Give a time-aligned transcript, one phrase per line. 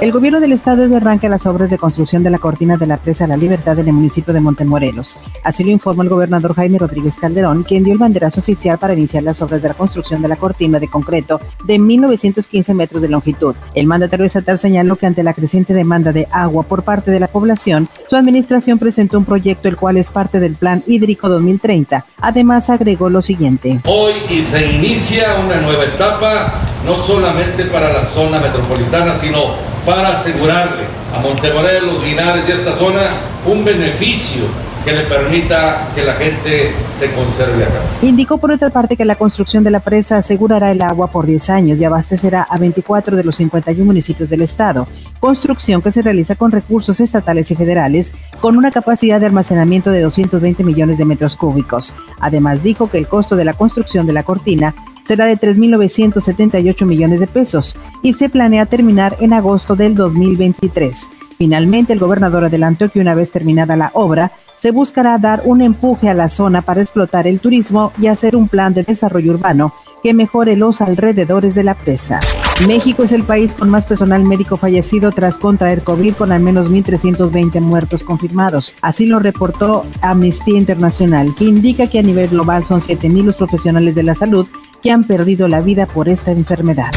[0.00, 2.98] El gobierno del estado es arranca las obras de construcción de la cortina de la
[2.98, 5.18] presa La Libertad en el municipio de Montemorelos.
[5.42, 9.24] Así lo informó el gobernador Jaime Rodríguez Calderón, quien dio el banderazo oficial para iniciar
[9.24, 13.56] las obras de la construcción de la cortina de concreto de 1915 metros de longitud.
[13.74, 17.26] El mandatario estatal señaló que ante la creciente demanda de agua por parte de la
[17.26, 22.06] población, su administración presentó un proyecto el cual es parte del Plan Hídrico 2030.
[22.20, 23.80] Además agregó lo siguiente.
[23.84, 24.12] Hoy
[24.48, 30.84] se inicia una nueva etapa, no solamente para la zona metropolitana, sino para asegurarle
[31.16, 33.00] a Montemorelos, Linares y esta zona
[33.46, 34.42] un beneficio
[34.84, 37.80] que le permita que la gente se conserve acá.
[38.02, 41.48] Indicó por otra parte que la construcción de la presa asegurará el agua por 10
[41.48, 44.86] años y abastecerá a 24 de los 51 municipios del estado,
[45.20, 50.02] construcción que se realiza con recursos estatales y federales con una capacidad de almacenamiento de
[50.02, 51.94] 220 millones de metros cúbicos.
[52.20, 54.74] Además dijo que el costo de la construcción de la cortina
[55.08, 61.08] será de 3.978 millones de pesos y se planea terminar en agosto del 2023.
[61.38, 66.10] Finalmente, el gobernador adelantó que una vez terminada la obra, se buscará dar un empuje
[66.10, 70.12] a la zona para explotar el turismo y hacer un plan de desarrollo urbano que
[70.12, 72.20] mejore los alrededores de la presa.
[72.66, 76.70] México es el país con más personal médico fallecido tras contraer COVID con al menos
[76.70, 78.74] 1.320 muertos confirmados.
[78.82, 83.94] Así lo reportó Amnistía Internacional, que indica que a nivel global son 7.000 los profesionales
[83.94, 84.46] de la salud
[84.90, 86.90] han perdido la vida por esta enfermedad.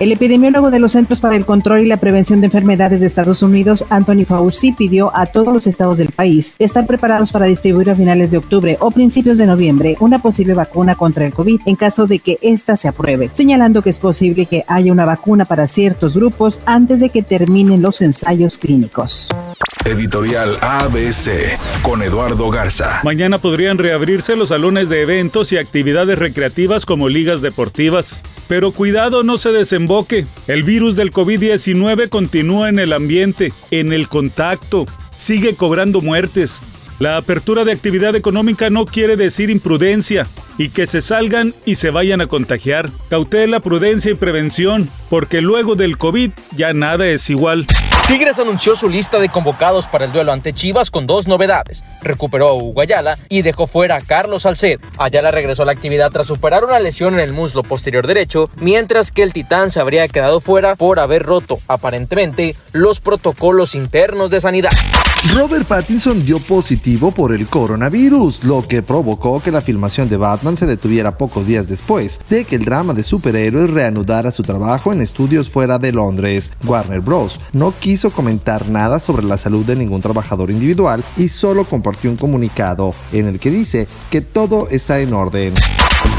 [0.00, 3.42] El epidemiólogo de los Centros para el Control y la Prevención de Enfermedades de Estados
[3.42, 7.96] Unidos, Anthony Fauci, pidió a todos los estados del país estar preparados para distribuir a
[7.96, 12.06] finales de octubre o principios de noviembre una posible vacuna contra el COVID en caso
[12.06, 16.14] de que ésta se apruebe, señalando que es posible que haya una vacuna para ciertos
[16.14, 19.28] grupos antes de que terminen los ensayos clínicos.
[19.88, 23.00] Editorial ABC con Eduardo Garza.
[23.04, 28.22] Mañana podrían reabrirse los salones de eventos y actividades recreativas como ligas deportivas.
[28.48, 30.26] Pero cuidado no se desemboque.
[30.46, 34.84] El virus del COVID-19 continúa en el ambiente, en el contacto,
[35.16, 36.66] sigue cobrando muertes.
[36.98, 40.26] La apertura de actividad económica no quiere decir imprudencia
[40.58, 42.90] y que se salgan y se vayan a contagiar.
[43.08, 47.64] Cautela, prudencia y prevención, porque luego del COVID ya nada es igual.
[48.08, 51.84] Tigres anunció su lista de convocados para el duelo ante Chivas con dos novedades.
[52.00, 54.80] Recuperó a Hugo Ayala y dejó fuera a Carlos Salced.
[54.96, 59.12] Ayala regresó a la actividad tras superar una lesión en el muslo posterior derecho, mientras
[59.12, 64.40] que el Titán se habría quedado fuera por haber roto, aparentemente, los protocolos internos de
[64.40, 64.72] sanidad.
[65.34, 70.56] Robert Pattinson dio positivo por el coronavirus, lo que provocó que la filmación de Batman
[70.56, 75.02] se detuviera pocos días después de que el drama de superhéroes reanudara su trabajo en
[75.02, 76.52] estudios fuera de Londres.
[76.64, 77.40] Warner Bros.
[77.52, 82.16] no quiso comentar nada sobre la salud de ningún trabajador individual y solo compartió un
[82.16, 85.52] comunicado en el que dice que todo está en orden.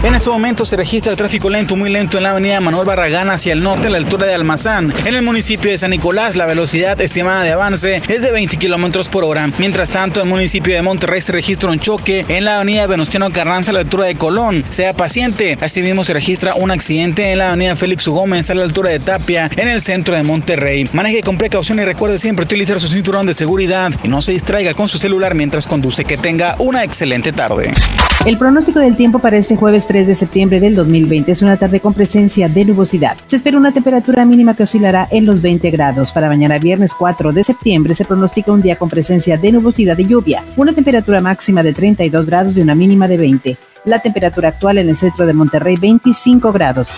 [0.00, 3.30] En este momento se registra el tráfico lento, muy lento en la avenida Manuel Barragán
[3.30, 4.94] hacia el norte a la altura de Almazán.
[5.04, 9.08] En el municipio de San Nicolás, la velocidad estimada de avance es de 20 kilómetros
[9.08, 9.50] por hora.
[9.58, 13.32] Mientras tanto, en el municipio de Monterrey se registra un choque en la avenida Venustiano
[13.32, 14.62] Carranza a la altura de Colón.
[14.70, 15.58] Sea paciente.
[15.60, 18.06] Asimismo, se registra un accidente en la avenida Félix.
[18.06, 20.88] Gómez a la altura de Tapia, en el centro de Monterrey.
[20.92, 24.74] Maneje con precaución y recuerde siempre utilizar su cinturón de seguridad y no se distraiga
[24.74, 26.04] con su celular mientras conduce.
[26.04, 27.72] Que tenga una excelente tarde.
[28.26, 31.80] El pronóstico del tiempo para este jueves 3 de septiembre del 2020 es una tarde
[31.80, 33.16] con presencia de nubosidad.
[33.26, 36.12] Se espera una temperatura mínima que oscilará en los 20 grados.
[36.12, 40.06] Para mañana viernes 4 de septiembre se pronostica un día con presencia de nubosidad y
[40.06, 40.44] lluvia.
[40.56, 43.56] Una temperatura máxima de 32 grados y una mínima de 20.
[43.86, 46.90] La temperatura actual en el centro de Monterrey 25 grados.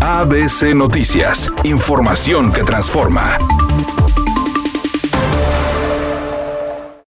[0.00, 1.50] ABC Noticias.
[1.64, 3.36] Información que transforma.